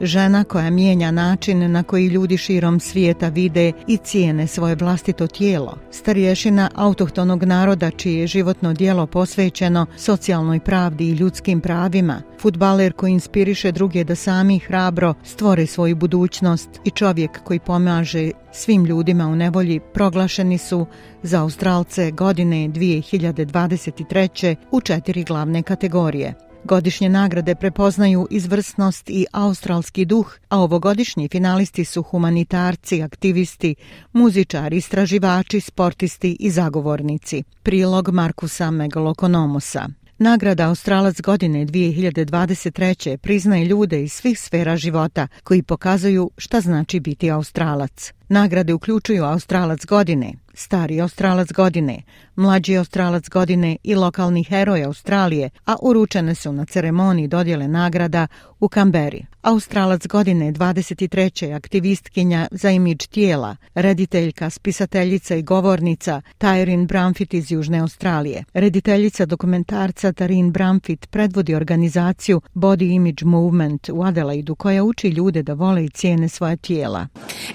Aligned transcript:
Žena 0.00 0.44
koja 0.44 0.70
mijenja 0.70 1.10
način 1.10 1.72
na 1.72 1.82
koji 1.82 2.06
ljudi 2.06 2.36
širom 2.36 2.80
svijeta 2.80 3.28
vide 3.28 3.72
i 3.86 3.96
cijene 3.96 4.46
svoje 4.46 4.74
vlastito 4.74 5.26
tijelo. 5.26 5.78
Starješina 5.90 6.70
autohtonog 6.74 7.44
naroda 7.44 7.90
čije 7.90 8.20
je 8.20 8.26
životno 8.26 8.72
dijelo 8.72 9.06
posvećeno 9.06 9.86
socijalnoj 9.96 10.60
pravdi 10.60 11.08
i 11.08 11.12
ljudskim 11.12 11.60
pravima. 11.60 12.22
Futbaler 12.40 12.92
koji 12.92 13.12
inspiriše 13.12 13.72
druge 13.72 14.04
da 14.04 14.14
sami 14.14 14.58
hrabro 14.58 15.14
stvore 15.24 15.66
svoju 15.66 15.96
budućnost 15.96 16.68
i 16.84 16.90
čovjek 16.90 17.42
koji 17.44 17.60
pomaže 17.60 18.30
svim 18.52 18.84
ljudima 18.84 19.26
u 19.26 19.36
nevolji 19.36 19.80
proglašeni 19.94 20.58
su 20.58 20.86
za 21.22 21.42
Australce 21.42 22.10
godine 22.10 22.56
2023. 22.68 24.56
u 24.70 24.80
četiri 24.80 25.24
glavne 25.24 25.62
kategorije. 25.62 26.47
Godišnje 26.68 27.08
nagrade 27.08 27.54
prepoznaju 27.54 28.26
izvrsnost 28.30 29.10
i 29.10 29.26
australski 29.32 30.04
duh, 30.04 30.34
a 30.48 30.58
ovogodišnji 30.58 31.28
finalisti 31.28 31.84
su 31.84 32.02
humanitarci, 32.02 33.02
aktivisti, 33.02 33.74
muzičari, 34.12 34.76
istraživači, 34.76 35.60
sportisti 35.60 36.36
i 36.40 36.50
zagovornici. 36.50 37.42
Prilog 37.62 38.08
Markusa 38.08 38.70
Megalokonomosa. 38.70 39.88
Nagrada 40.18 40.68
Australac 40.68 41.20
godine 41.20 41.66
2023. 41.66 43.16
priznaje 43.16 43.64
ljude 43.64 44.02
iz 44.02 44.12
svih 44.12 44.40
sfera 44.40 44.76
života 44.76 45.28
koji 45.42 45.62
pokazuju 45.62 46.30
šta 46.36 46.60
znači 46.60 47.00
biti 47.00 47.30
Australac. 47.30 48.12
Nagrade 48.28 48.74
uključuju 48.74 49.24
Australac 49.24 49.84
godine, 49.86 50.32
stari 50.58 51.00
Australac 51.00 51.52
godine, 51.52 52.02
mlađi 52.36 52.76
Australac 52.76 53.28
godine 53.28 53.76
i 53.82 53.94
lokalni 53.94 54.44
heroj 54.44 54.84
Australije, 54.84 55.50
a 55.64 55.76
uručene 55.82 56.34
su 56.34 56.52
na 56.52 56.64
ceremoniji 56.64 57.28
dodjele 57.28 57.68
nagrada 57.68 58.26
u 58.60 58.68
Kamberi. 58.68 59.26
Australac 59.42 60.06
godine 60.06 60.52
23. 60.52 61.54
aktivistkinja 61.54 62.48
za 62.50 62.70
imidž 62.70 63.06
tijela, 63.06 63.56
rediteljka, 63.74 64.50
spisateljica 64.50 65.34
i 65.34 65.42
govornica 65.42 66.22
Tyrin 66.38 66.86
Bramfit 66.86 67.34
iz 67.34 67.52
Južne 67.52 67.78
Australije. 67.78 68.44
Rediteljica 68.54 69.26
dokumentarca 69.26 70.12
Tarin 70.12 70.52
Bramfit 70.52 71.10
predvodi 71.10 71.54
organizaciju 71.54 72.40
Body 72.54 72.94
Image 72.94 73.24
Movement 73.24 73.88
u 73.88 74.02
Adelaidu 74.02 74.54
koja 74.54 74.84
uči 74.84 75.08
ljude 75.08 75.42
da 75.42 75.52
vole 75.52 75.84
i 75.84 75.90
cijene 75.90 76.28
svoje 76.28 76.56
tijela. 76.56 77.06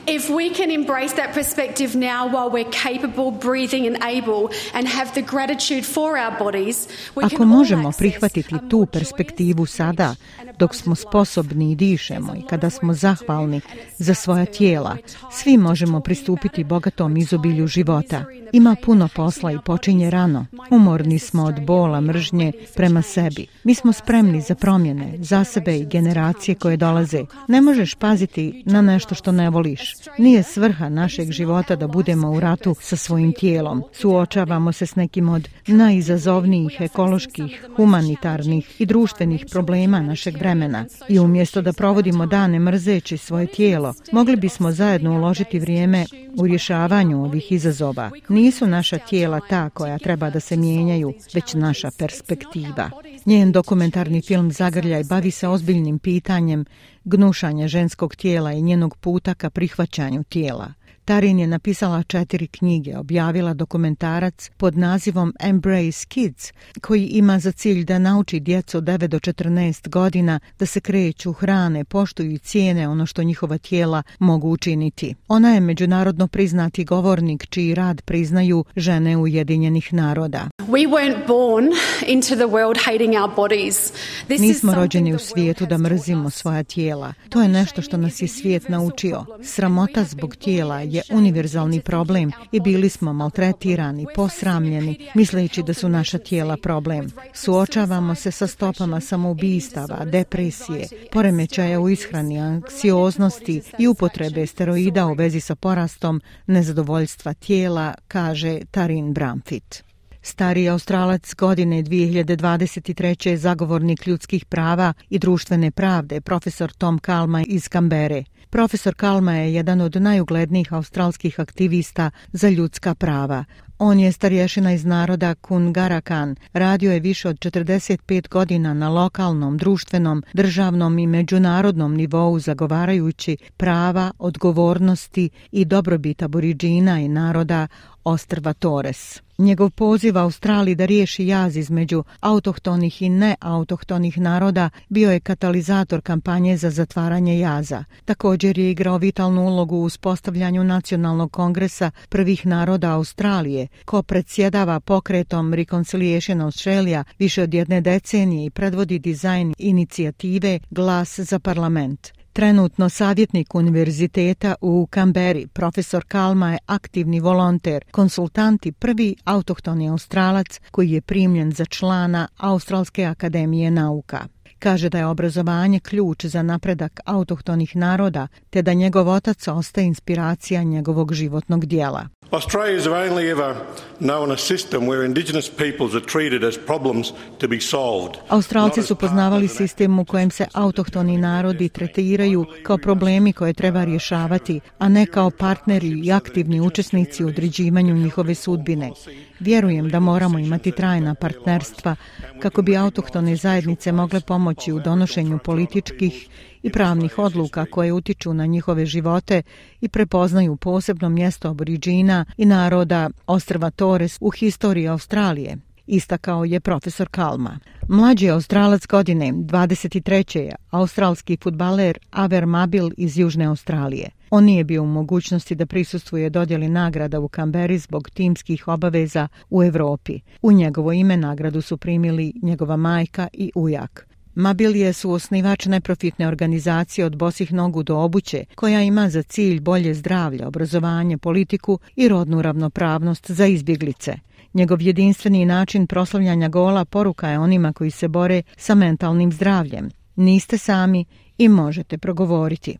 If 0.08 0.30
we 0.30 0.58
can 0.58 0.72
embrace 0.72 1.16
that 1.16 1.34
perspective 1.34 1.90
now 1.94 2.30
while 2.30 2.50
we're 2.52 2.72
capable, 2.94 3.32
breathing 3.32 3.88
and 3.88 3.98
able 4.04 4.50
and 4.74 4.88
have 4.88 5.14
the 5.14 5.22
gratitude 5.22 5.86
for 5.86 6.18
our 6.18 6.40
bodies, 6.40 6.88
Ako 7.16 7.46
možemo 7.46 7.92
prihvatiti 7.92 8.56
tu 8.70 8.86
perspektivu 8.86 9.66
sada, 9.66 10.16
dok 10.60 10.76
smo 10.76 10.96
sposobni 10.96 11.72
i 11.72 11.76
dišemo 11.76 12.36
i 12.36 12.48
kada 12.50 12.70
smo 12.70 12.94
zahvalni 12.94 13.62
za 13.98 14.14
svoja 14.14 14.46
tijela, 14.46 14.98
svi 15.32 15.58
možemo 15.58 16.00
pristupiti 16.00 16.64
bogatom 16.64 17.18
izobilju 17.18 17.68
života. 17.68 18.26
Ima 18.52 18.76
puno 18.86 19.10
posla 19.16 19.52
i 19.52 19.58
počinje 19.66 20.10
rano. 20.10 20.46
Umorni 20.70 21.20
smo 21.20 21.44
od 21.44 21.62
bola, 21.62 22.02
mržnje 22.02 22.52
prema 22.76 23.02
sebi. 23.02 23.48
Mi 23.64 23.76
smo 23.76 23.94
spremni 23.94 24.42
za 24.42 24.56
promjene, 24.56 25.14
za 25.20 25.44
sebe 25.44 25.78
i 25.78 25.86
generacije 25.86 26.56
koje 26.56 26.78
dolaze. 26.78 27.26
Ne 27.48 27.62
možeš 27.62 27.96
paziti 27.96 28.64
na 28.66 28.82
nešto 28.82 29.16
što 29.16 29.32
ne 29.32 29.50
voliš. 29.50 29.96
Nije 30.18 30.44
svrha 30.44 30.90
našeg 30.90 31.32
života 31.32 31.76
da 31.76 31.88
budemo 31.88 32.32
u 32.32 32.40
ratu 32.40 32.73
sa 32.82 32.96
svojim 32.96 33.34
tijelom. 33.34 33.84
Suočavamo 33.92 34.72
se 34.72 34.86
s 34.86 34.96
nekim 34.96 35.30
od 35.30 35.50
najizazovnijih 35.68 36.78
ekoloških, 36.82 37.66
humanitarnih 37.76 38.82
i 38.82 38.86
društvenih 38.86 39.46
problema 39.52 40.00
našeg 40.00 40.38
vremena. 40.38 40.86
I 41.10 41.20
umjesto 41.20 41.62
da 41.62 41.74
provodimo 41.74 42.26
dane 42.26 42.60
mrzeći 42.60 43.18
svoje 43.18 43.48
tijelo, 43.48 43.94
mogli 44.12 44.36
bismo 44.36 44.72
zajedno 44.72 45.16
uložiti 45.16 45.60
vrijeme 45.60 46.06
u 46.38 46.48
rješavanju 46.48 47.24
ovih 47.24 47.52
izazova. 47.52 48.12
Nisu 48.30 48.68
naša 48.68 48.98
tijela 48.98 49.40
ta 49.50 49.70
koja 49.70 49.98
treba 49.98 50.30
da 50.30 50.40
se 50.40 50.58
mijenjaju, 50.58 51.14
već 51.34 51.54
naša 51.54 51.92
perspektiva. 51.98 52.90
Njen 53.26 53.52
dokumentarni 53.52 54.22
film 54.22 54.52
Zagrljaj 54.52 55.04
bavi 55.04 55.32
se 55.32 55.48
ozbiljnim 55.48 56.00
pitanjem 56.00 56.66
gnušanja 57.04 57.68
ženskog 57.68 58.16
tijela 58.16 58.54
i 58.54 58.62
njenog 58.62 58.98
puta 58.98 59.34
ka 59.34 59.50
prihvaćanju 59.50 60.24
tijela. 60.24 60.74
Tarin 61.06 61.40
je 61.40 61.48
napisala 61.48 62.04
četiri 62.04 62.48
knjige, 62.48 62.98
objavila 62.98 63.54
dokumentarac 63.54 64.50
pod 64.58 64.78
nazivom 64.78 65.34
Embrace 65.40 66.06
Kids, 66.08 66.52
koji 66.82 67.06
ima 67.06 67.40
za 67.40 67.52
cilj 67.52 67.86
da 67.86 68.00
nauči 68.00 68.40
djecu 68.40 68.78
od 68.78 68.84
9 68.84 69.08
do 69.08 69.20
14 69.20 69.90
godina 69.90 70.40
da 70.60 70.66
se 70.66 70.80
kreću, 70.80 71.34
hrane, 71.34 71.84
poštuju 71.84 72.32
i 72.32 72.38
cijene 72.38 72.88
ono 72.88 73.06
što 73.06 73.24
njihova 73.24 73.58
tijela 73.58 74.04
mogu 74.20 74.50
učiniti. 74.50 75.16
Ona 75.28 75.54
je 75.54 75.60
međunarodno 75.60 76.28
priznati 76.28 76.86
govornik 76.86 77.46
čiji 77.50 77.76
rad 77.76 78.02
priznaju 78.02 78.66
žene 78.76 79.18
Ujedinjenih 79.18 79.94
naroda. 79.94 80.50
We 80.68 80.90
weren't 80.90 81.28
born 81.28 81.66
into 82.08 82.36
the 82.36 82.46
world 82.46 82.78
hating 82.86 83.14
our 83.24 83.36
bodies. 83.36 83.92
This 84.26 84.42
Nismo 84.42 84.74
rođeni 84.74 85.14
u 85.14 85.20
svijetu 85.20 85.66
da 85.66 85.78
mrzimo 85.78 86.30
svoja 86.30 86.64
tijela. 86.64 87.14
To 87.30 87.42
je 87.42 87.48
nešto 87.48 87.82
što 87.82 87.98
nas 87.98 88.22
je 88.22 88.28
svijet 88.28 88.70
naučio. 88.70 89.26
Sramota 89.44 90.04
zbog 90.04 90.36
tijela 90.36 90.82
je 90.94 91.02
univerzalni 91.12 91.82
problem 91.82 92.32
i 92.52 92.60
bili 92.60 92.90
smo 92.90 93.14
maltretirani, 93.14 94.06
posramljeni, 94.16 95.10
misleći 95.16 95.64
da 95.64 95.74
su 95.74 95.90
naša 95.90 96.18
tijela 96.18 96.58
problem. 96.58 97.12
Suočavamo 97.34 98.16
se 98.16 98.32
sa 98.32 98.48
stopama 98.48 99.00
samoubistava, 99.00 100.06
depresije, 100.06 100.88
poremećaja 101.12 101.80
u 101.80 101.90
ishrani, 101.90 102.40
anksioznosti 102.40 103.62
i 103.80 103.88
upotrebe 103.88 104.48
steroida 104.48 105.08
u 105.08 105.14
vezi 105.14 105.40
sa 105.40 105.56
porastom 105.56 106.22
nezadovoljstva 106.48 107.34
tijela, 107.34 107.94
kaže 108.08 108.60
Tarin 108.72 109.14
Bramfit. 109.14 109.84
Stari 110.26 110.70
australac 110.70 111.34
godine 111.34 111.84
2023. 111.84 113.30
je 113.30 113.38
zagovornik 113.38 114.08
ljudskih 114.08 114.46
prava 114.46 114.94
i 115.10 115.20
društvene 115.20 115.72
pravde, 115.72 116.22
profesor 116.22 116.72
Tom 116.72 117.00
Kalma 117.00 117.44
iz 117.48 117.68
Kambere. 117.68 118.24
Profesor 118.54 118.96
Kalma 118.96 119.34
je 119.34 119.54
jedan 119.54 119.82
od 119.82 120.02
najuglednijih 120.02 120.74
australskih 120.74 121.40
aktivista 121.40 122.12
za 122.32 122.50
ljudska 122.50 122.96
prava. 122.96 123.46
On 123.80 124.00
je 124.00 124.12
starješina 124.12 124.74
iz 124.74 124.86
naroda 124.86 125.36
Kungarakan. 125.36 126.36
Radio 126.54 126.92
je 126.92 127.00
više 127.00 127.30
od 127.30 127.36
45 127.36 128.30
godina 128.30 128.74
na 128.74 128.90
lokalnom, 128.90 129.58
društvenom, 129.58 130.24
državnom 130.34 131.00
i 131.00 131.08
međunarodnom 131.08 131.96
nivou 131.96 132.40
zagovarajući 132.40 133.38
prava, 133.58 134.12
odgovornosti 134.20 135.30
i 135.52 135.66
dobrobit 135.66 136.22
aboriđina 136.22 137.00
i 137.00 137.08
naroda 137.08 137.68
Ostrva 138.04 138.54
Torres. 138.54 139.22
Njegov 139.44 139.70
poziv 139.70 140.18
Australiji 140.18 140.76
da 140.76 140.86
riješi 140.86 141.28
jaz 141.28 141.58
između 141.58 142.04
autohtonih 142.20 143.02
i 143.02 143.10
neautohtonih 143.10 144.18
naroda 144.18 144.70
bio 144.90 145.12
je 145.12 145.20
katalizator 145.20 146.02
kampanje 146.02 146.58
za 146.58 146.70
zatvaranje 146.70 147.40
jaza. 147.40 147.84
Također 148.06 148.58
je 148.58 148.72
igrao 148.72 148.98
vitalnu 148.98 149.46
ulogu 149.48 149.76
u 149.76 149.84
uspostavljanju 149.84 150.64
nacionalnog 150.64 151.32
kongresa 151.32 151.92
prvih 152.10 152.46
naroda 152.46 152.92
Australije, 152.92 153.68
ko 153.86 154.04
predsjedava 154.04 154.80
pokretom 154.80 155.54
Reconciliation 155.54 156.42
Australia 156.42 157.04
više 157.20 157.44
od 157.44 157.54
jedne 157.54 157.82
decenije 157.82 158.46
i 158.46 158.50
predvodi 158.50 159.00
dizajn 159.00 159.54
inicijative 159.58 160.60
Glas 160.70 161.20
za 161.20 161.40
parlament. 161.40 162.23
Trenutno 162.34 162.90
savjetnik 162.90 163.56
univerziteta 163.56 164.56
u 164.62 164.88
Kamberi, 164.90 165.48
profesor 165.48 166.04
Kalma 166.08 166.52
je 166.52 166.58
aktivni 166.66 167.20
volonter, 167.20 167.84
konsultant 167.92 168.66
i 168.66 168.72
prvi 168.72 169.16
autohtoni 169.24 169.90
australac 169.90 170.60
koji 170.72 170.92
je 170.92 171.02
primljen 171.02 171.52
za 171.52 171.66
člana 171.66 172.28
Australske 172.38 173.06
akademije 173.06 173.72
nauka. 173.72 174.28
Kaže 174.64 174.90
da 174.90 174.98
je 174.98 175.06
obrazovanje 175.06 175.80
ključ 175.80 176.26
za 176.26 176.44
napredak 176.44 177.00
autohtonih 177.06 177.76
naroda, 177.76 178.28
te 178.50 178.62
da 178.62 178.74
njegov 178.74 179.10
otac 179.10 179.48
ostaje 179.48 179.88
inspiracija 179.88 180.64
njegovog 180.64 181.14
životnog 181.14 181.66
dijela. 181.66 182.08
Australia 182.32 182.78
has 182.78 182.88
only 182.88 183.32
ever 183.32 183.56
known 184.00 184.32
a 184.32 184.38
system 184.38 184.80
where 184.88 185.06
indigenous 185.06 185.50
peoples 185.50 185.94
are 185.94 186.06
treated 186.06 186.44
as 186.44 186.58
problems 186.66 187.08
to 187.38 187.48
be 187.48 187.60
solved. 187.62 188.18
Australci 188.30 188.82
su 188.82 188.96
poznavali 188.96 189.48
sistem 189.48 190.00
u 190.00 190.06
kojem 190.06 190.32
se 190.32 190.46
autohtoni 190.54 191.18
narodi 191.18 191.70
tretiraju 191.70 192.46
kao 192.64 192.78
problemi 192.78 193.34
koje 193.34 193.54
treba 193.54 193.84
rješavati, 193.84 194.60
a 194.78 194.90
ne 194.90 195.06
kao 195.06 195.30
partneri 195.30 196.02
i 196.06 196.12
aktivni 196.12 196.62
učesnici 196.62 197.24
u 197.24 197.28
određivanju 197.28 197.96
njihove 197.96 198.36
sudbine. 198.36 198.92
Vjerujem 199.40 199.90
da 199.90 200.00
moramo 200.00 200.40
imati 200.40 200.72
trajna 200.72 201.16
partnerstva 201.16 201.96
kako 202.40 202.62
bi 202.62 202.78
autohtone 202.78 203.36
zajednice 203.36 203.92
mogle 203.92 204.22
pomoći 204.22 204.53
u 204.74 204.80
donošenju 204.80 205.40
političkih 205.44 206.28
i 206.64 206.70
pravnih 206.70 207.20
odluka 207.20 207.66
koje 207.66 207.94
utiču 207.94 208.34
na 208.34 208.46
njihove 208.46 208.86
živote 208.86 209.42
i 209.82 209.90
prepoznaju 209.90 210.56
posebno 210.56 211.10
mjesto 211.10 211.50
aboriđina 211.50 212.26
i 212.38 212.46
naroda 212.46 213.10
Ostrva 213.28 213.70
Torres 213.70 214.18
u 214.22 214.30
historiji 214.30 214.88
Australije, 214.88 215.58
istakao 215.88 216.46
je 216.46 216.60
profesor 216.60 217.08
Kalma. 217.12 217.60
Mlađi 217.90 218.30
australac 218.30 218.88
godine, 218.88 219.32
23. 219.34 220.40
je 220.40 220.56
australski 220.70 221.38
futbaler 221.44 221.98
Aver 222.12 222.46
Mabil 222.46 222.90
iz 222.98 223.18
Južne 223.18 223.46
Australije. 223.46 224.10
On 224.30 224.44
nije 224.44 224.64
bio 224.64 224.84
u 224.84 224.86
mogućnosti 224.86 225.56
da 225.56 225.66
prisustuje 225.66 226.30
dodjeli 226.30 226.70
nagrada 226.70 227.20
u 227.20 227.28
Kamberi 227.28 227.78
zbog 227.78 228.10
timskih 228.10 228.68
obaveza 228.68 229.28
u 229.50 229.64
Evropi. 229.64 230.20
U 230.42 230.52
njegovo 230.52 230.92
ime 230.92 231.18
nagradu 231.18 231.62
su 231.62 231.78
primili 231.78 232.34
njegova 232.42 232.78
majka 232.78 233.28
i 233.34 233.52
ujak. 233.56 234.13
Mabilije 234.36 234.94
su 234.94 235.12
osnivač 235.12 235.66
neprofitne 235.66 236.28
organizacije 236.28 237.06
od 237.06 237.16
bosih 237.16 237.54
nogu 237.54 237.84
do 237.84 237.98
obuće, 237.98 238.46
koja 238.56 238.82
ima 238.82 239.10
za 239.10 239.24
cilj 239.24 239.60
bolje 239.60 239.94
zdravlje, 239.94 240.48
obrazovanje, 240.48 241.18
politiku 241.18 241.80
i 241.96 242.08
rodnu 242.08 242.42
ravnopravnost 242.42 243.32
za 243.32 243.46
izbjeglice. 243.46 244.16
Njegov 244.54 244.82
jedinstveni 244.82 245.46
način 245.46 245.88
proslavljanja 245.88 246.48
gola 246.48 246.86
poruka 246.86 247.30
je 247.30 247.40
onima 247.40 247.74
koji 247.74 247.92
se 247.92 248.08
bore 248.08 248.42
sa 248.58 248.76
mentalnim 248.76 249.32
zdravljem. 249.32 249.90
Niste 250.16 250.58
sami 250.58 251.06
i 251.38 251.50
možete 251.50 251.98
progovoriti. 251.98 252.78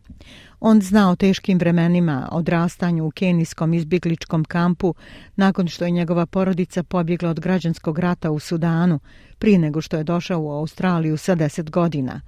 On 0.66 0.80
zna 0.80 1.10
o 1.10 1.16
teškim 1.16 1.58
vremenima, 1.58 2.28
odrastanju 2.32 3.06
u 3.06 3.10
kenijskom 3.10 3.74
izbjegličkom 3.74 4.44
kampu 4.44 4.94
nakon 5.36 5.68
što 5.68 5.84
je 5.84 5.90
njegova 5.90 6.26
porodica 6.26 6.82
pobjegla 6.82 7.30
od 7.30 7.40
građanskog 7.40 7.98
rata 7.98 8.30
u 8.30 8.38
Sudanu 8.38 9.00
prije 9.38 9.58
nego 9.58 9.80
što 9.80 9.96
je 9.96 10.04
došao 10.04 10.40
u 10.40 10.50
Australiju 10.50 11.16
sa 11.16 11.34
deset 11.34 11.70
godina. 11.70 12.20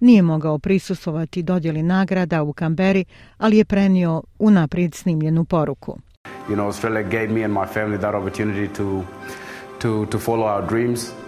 Nije 0.00 0.22
mogao 0.22 0.58
prisustovati 0.58 1.42
dodjeli 1.42 1.82
nagrada 1.82 2.42
u 2.42 2.52
Kamberi, 2.52 3.04
ali 3.38 3.56
je 3.56 3.64
prenio 3.64 4.22
unaprijed 4.38 4.94
snimljenu 4.94 5.44
poruku. 5.44 5.98
You 6.48 6.54
know, 6.54 6.64
Australia 6.64 7.02
gave 7.02 7.28
me 7.28 7.44
and 7.44 7.54
my 7.54 7.66
family 7.74 7.98
that 7.98 8.14
opportunity 8.14 8.76
to 8.76 9.02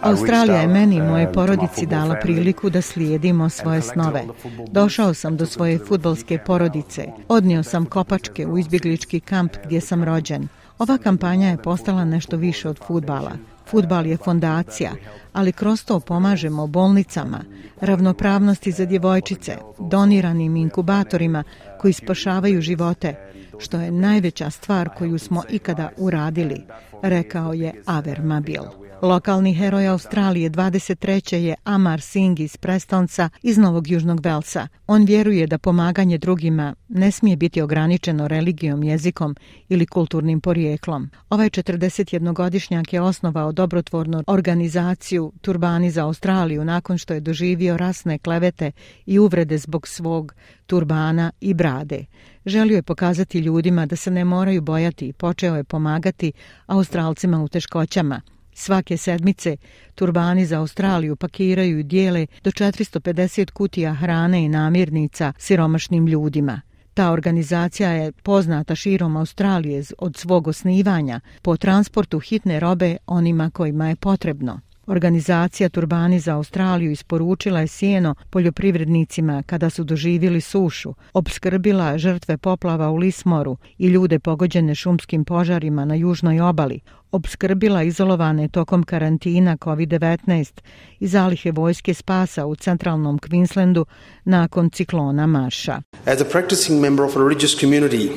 Australija 0.00 0.60
je 0.60 0.66
meni 0.66 0.96
i 0.96 1.02
moje 1.02 1.32
porodici 1.32 1.86
dala 1.86 2.14
priliku 2.22 2.70
da 2.70 2.82
slijedimo 2.82 3.48
svoje 3.48 3.82
snove. 3.82 4.24
Došao 4.68 5.14
sam 5.14 5.36
do 5.36 5.46
svoje 5.46 5.78
futbolske 5.78 6.38
porodice. 6.38 7.06
Odnio 7.28 7.62
sam 7.62 7.86
kopačke 7.86 8.46
u 8.46 8.58
izbjeglički 8.58 9.20
kamp 9.20 9.52
gdje 9.64 9.80
sam 9.80 10.04
rođen. 10.04 10.48
Ova 10.78 10.98
kampanja 10.98 11.48
je 11.48 11.62
postala 11.62 12.04
nešto 12.04 12.36
više 12.36 12.68
od 12.68 12.78
futbala. 12.86 13.32
Futbal 13.70 14.06
je 14.06 14.16
fondacija, 14.16 14.92
ali 15.32 15.52
kroz 15.52 15.84
to 15.84 16.00
pomažemo 16.00 16.66
bolnicama, 16.66 17.40
ravnopravnosti 17.80 18.72
za 18.72 18.84
djevojčice, 18.84 19.56
doniranim 19.78 20.56
inkubatorima 20.56 21.44
koji 21.80 21.92
spašavaju 21.92 22.60
živote, 22.60 23.14
što 23.58 23.80
je 23.80 23.90
najveća 23.90 24.50
stvar 24.50 24.88
koju 24.98 25.18
smo 25.18 25.42
ikada 25.48 25.90
uradili, 25.96 26.62
rekao 27.02 27.52
je 27.52 27.82
Aver 27.86 28.22
Mabil. 28.22 28.85
Lokalni 29.02 29.54
heroj 29.54 29.88
Australije 29.88 30.50
23. 30.50 31.36
je 31.36 31.54
Amar 31.64 32.00
Singh 32.00 32.40
iz 32.40 32.56
Prestonca 32.56 33.28
iz 33.42 33.58
Novog 33.58 33.88
Južnog 33.88 34.20
Velsa. 34.20 34.68
On 34.86 35.04
vjeruje 35.04 35.46
da 35.46 35.58
pomaganje 35.58 36.18
drugima 36.18 36.74
ne 36.88 37.10
smije 37.10 37.36
biti 37.36 37.62
ograničeno 37.62 38.28
religijom, 38.28 38.82
jezikom 38.82 39.36
ili 39.68 39.86
kulturnim 39.86 40.40
porijeklom. 40.40 41.10
Ovaj 41.30 41.50
41-godišnjak 41.50 42.92
je 42.92 43.00
osnovao 43.00 43.52
dobrotvornu 43.52 44.24
organizaciju 44.26 45.32
Turbani 45.40 45.90
za 45.90 46.04
Australiju 46.04 46.64
nakon 46.64 46.98
što 46.98 47.14
je 47.14 47.20
doživio 47.20 47.76
rasne 47.76 48.18
klevete 48.18 48.72
i 49.06 49.18
uvrede 49.18 49.58
zbog 49.58 49.88
svog 49.88 50.34
turbana 50.66 51.32
i 51.40 51.54
brade. 51.54 52.04
Želio 52.46 52.76
je 52.76 52.82
pokazati 52.82 53.38
ljudima 53.38 53.86
da 53.86 53.96
se 53.96 54.10
ne 54.10 54.24
moraju 54.24 54.62
bojati 54.62 55.08
i 55.08 55.12
počeo 55.12 55.56
je 55.56 55.64
pomagati 55.64 56.32
Australcima 56.66 57.42
u 57.42 57.48
teškoćama– 57.48 58.20
Svake 58.58 58.96
sedmice 58.96 59.56
turbani 59.94 60.46
za 60.46 60.58
Australiju 60.58 61.16
pakiraju 61.16 61.78
i 61.78 61.82
dijele 61.82 62.26
do 62.44 62.50
450 62.50 63.50
kutija 63.50 63.94
hrane 63.94 64.44
i 64.44 64.48
namirnica 64.48 65.32
siromašnim 65.38 66.06
ljudima. 66.06 66.60
Ta 66.94 67.10
organizacija 67.10 67.90
je 67.90 68.12
poznata 68.12 68.74
širom 68.74 69.16
Australije 69.16 69.84
od 69.98 70.16
svog 70.16 70.48
osnivanja 70.48 71.20
po 71.42 71.56
transportu 71.56 72.18
hitne 72.18 72.60
robe 72.60 72.96
onima 73.06 73.50
kojima 73.50 73.88
je 73.88 73.96
potrebno. 73.96 74.60
Organizacija 74.86 75.68
Turbani 75.68 76.20
za 76.20 76.34
Australiju 76.34 76.90
isporučila 76.90 77.60
je 77.60 77.66
sjeno 77.66 78.14
poljoprivrednicima 78.30 79.42
kada 79.46 79.70
su 79.70 79.84
doživjeli 79.84 80.40
sušu, 80.40 80.94
obskrbila 81.12 81.98
žrtve 81.98 82.36
poplava 82.36 82.90
u 82.90 82.96
Lismoru 82.96 83.56
i 83.78 83.86
ljude 83.86 84.18
pogođene 84.18 84.74
šumskim 84.74 85.24
požarima 85.24 85.84
na 85.84 85.94
južnoj 85.94 86.40
obali, 86.40 86.80
obskrbila 87.12 87.82
izolovane 87.82 88.48
tokom 88.48 88.82
karantina 88.82 89.56
COVID-19 89.56 90.60
i 91.00 91.06
zalihe 91.06 91.52
vojske 91.52 91.94
spasa 91.94 92.46
u 92.46 92.56
centralnom 92.56 93.18
Queenslandu 93.18 93.84
nakon 94.24 94.70
ciklona 94.70 95.26
Marša. 95.26 95.82
As 96.04 96.20
a 96.20 96.24
practicing 96.24 96.80
member 96.80 97.06
of 97.06 97.16
a 97.16 97.18
religious 97.18 97.60
community, 97.60 98.10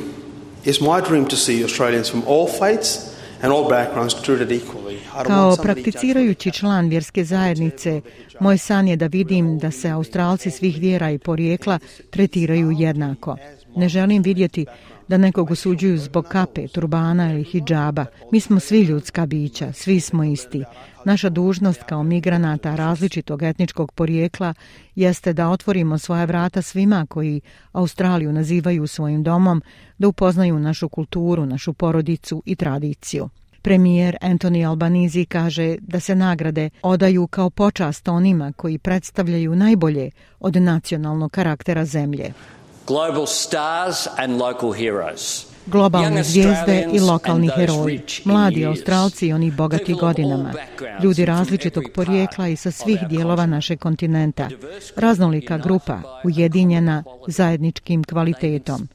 it's 0.66 0.81
my 0.81 1.10
dream 1.10 1.25
to 1.25 1.36
see 1.36 1.63
Australians 1.63 2.12
from 2.12 2.24
all 2.27 2.48
faiths 2.60 3.09
and 3.42 3.54
all 3.54 3.70
backgrounds 3.70 4.14
treated 4.22 4.52
equally. 4.52 4.98
Kao 5.28 5.56
prakticirajući 5.56 6.52
član 6.52 6.90
vjerske 6.90 7.24
zajednice, 7.24 8.02
moj 8.40 8.58
san 8.58 8.88
je 8.88 8.96
da 8.96 9.08
vidim 9.08 9.60
da 9.60 9.72
se 9.72 9.90
Australci 9.90 10.52
svih 10.52 10.78
vjera 10.80 11.12
i 11.12 11.18
porijekla 11.18 11.80
tretiraju 12.10 12.72
jednako. 12.72 13.38
Ne 13.76 13.90
želim 13.90 14.22
vidjeti 14.22 14.66
da 15.10 15.18
nekog 15.18 15.52
osuđuju 15.52 15.98
zbog 15.98 16.26
kape, 16.26 16.68
turbana 16.68 17.32
ili 17.32 17.44
hijjaba. 17.44 18.06
Mi 18.32 18.40
smo 18.40 18.60
svi 18.60 18.82
ljudska 18.82 19.26
bića, 19.26 19.74
svi 19.74 20.00
smo 20.00 20.24
isti. 20.24 20.64
Naša 21.06 21.30
dužnost 21.30 21.84
kao 21.84 22.04
migranata 22.04 22.76
različitog 22.76 23.44
etničkog 23.44 23.92
porijekla 23.92 24.54
jeste 24.95 25.33
da 25.33 25.50
otvorimo 25.50 25.98
svoja 25.98 26.26
vrata 26.26 26.62
svima 26.62 27.06
koji 27.10 27.42
Australiju 27.72 28.31
nazivaju 28.31 28.88
svojim 28.88 29.24
domom, 29.24 29.62
da 29.98 30.07
upoznaju 30.07 30.60
našu 30.60 30.90
kulturu, 30.90 31.45
našu 31.45 31.74
porodicu 31.74 32.44
i 32.45 32.56
tradiciju. 32.56 33.30
Premijer 33.62 34.18
Anthony 34.22 34.68
Albanizi 34.68 35.26
kaže 35.26 35.78
da 35.81 36.00
se 36.00 36.16
nagrade 36.16 36.69
odaju 36.81 37.28
kao 37.28 37.50
počast 37.50 38.07
onima 38.07 38.52
koji 38.52 38.78
predstavljaju 38.78 39.56
najbolje 39.56 40.12
od 40.40 40.56
nacionalnog 40.56 41.31
karaktera 41.31 41.86
zemlje. 41.86 42.33
Global 42.90 43.26
stars 43.28 44.08
and 44.18 44.42
local 44.42 44.72
heroes. 44.72 45.46
Globalne 45.66 46.24
zvijezde 46.24 46.88
i 46.94 47.00
lokalni 47.00 47.50
heroji, 47.56 48.02
mladi 48.24 48.66
Australci 48.66 49.28
i 49.28 49.34
oni 49.34 49.52
bogati 49.52 49.94
godinama, 49.94 50.54
ljudi 51.04 51.26
različitog 51.26 51.84
porijekla 51.96 52.48
i 52.48 52.56
sa 52.56 52.72
svih 52.72 53.00
dijelova 53.10 53.46
našeg 53.46 53.80
kontinenta, 53.80 54.50
raznolika 54.96 55.58
grupa 55.58 56.22
ujedinjena 56.24 57.04
zajedničkim 57.28 58.04
kvalitetom. 58.04 58.88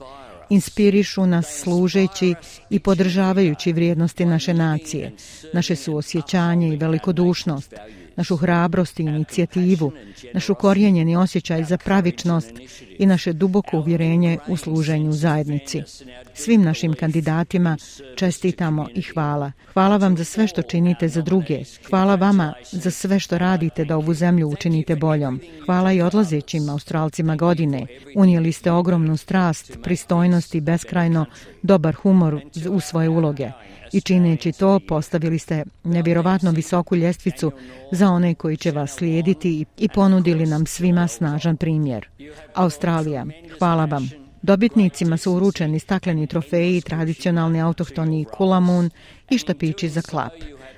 inspirišu 0.49 1.27
nas 1.27 1.47
služeći 1.63 2.35
i 2.71 2.79
podržavajući 2.79 3.73
vrijednosti 3.73 4.25
naše 4.25 4.55
nacije, 4.55 5.13
naše 5.53 5.77
suosjećanje 5.77 6.69
i 6.69 6.77
velikodušnost, 6.77 7.75
našu 8.17 8.37
hrabrost 8.37 9.01
i 9.01 9.03
inicijativu, 9.03 9.93
našu 10.35 10.55
korijenjeni 10.55 11.17
osjećaj 11.17 11.65
za 11.65 11.79
pravičnost 11.79 12.53
i 12.99 13.07
naše 13.07 13.33
duboko 13.33 13.79
uvjerenje 13.79 14.39
u 14.49 14.57
služenju 14.57 15.13
zajednici. 15.13 15.83
Svim 16.35 16.63
našim 16.63 16.95
kandidatima 16.95 17.77
čestitamo 18.17 18.87
i 18.95 19.03
hvala. 19.03 19.53
Hvala 19.73 19.97
vam 19.97 20.17
za 20.17 20.25
sve 20.25 20.47
što 20.47 20.63
činite 20.63 21.09
za 21.09 21.23
druge. 21.23 21.63
Hvala 21.89 22.15
vama 22.15 22.55
za 22.73 22.91
sve 22.91 23.21
što 23.21 23.39
radite 23.39 23.85
da 23.85 23.97
ovu 23.97 24.15
zemlju 24.15 24.49
učinite 24.49 24.97
boljom. 24.97 25.41
Hvala 25.67 25.93
i 25.93 26.03
odlazećim 26.03 26.69
australcima 26.69 27.37
godine. 27.37 27.87
Unijeli 28.17 28.53
ste 28.53 28.73
ogromnu 28.73 29.17
strast, 29.17 29.79
pristojnost 29.83 30.55
i 30.55 30.61
beskrajno 30.61 31.27
dobar 31.63 31.95
humor 31.95 32.41
u 32.71 32.81
svoje 32.81 33.09
uloge 33.09 33.51
I 33.95 34.01
čineći 34.01 34.53
to, 34.53 34.81
postavili 34.89 35.39
ste 35.39 35.65
nevjerovatno 35.85 36.51
visoku 36.51 36.97
ljestvicu 36.97 37.53
za 37.93 38.04
one 38.13 38.35
koji 38.35 38.57
će 38.57 38.71
vas 38.71 38.95
slijediti 38.95 39.65
i 39.79 39.89
ponudili 39.89 40.47
nam 40.47 40.67
svima 40.67 41.09
snažan 41.09 41.57
primjer. 41.57 42.09
Australija, 42.55 43.27
hvala 43.59 43.85
vam. 43.85 44.11
Dobitnicima 44.43 45.17
su 45.17 45.33
uručeni 45.33 45.79
stakleni 45.79 46.27
trofeji, 46.27 46.81
tradicionalni 46.81 47.61
autohtoni 47.61 48.25
kulamun 48.25 48.91
i 49.31 49.39
štapići 49.39 49.89
za 49.89 50.03
klap. 50.03 50.33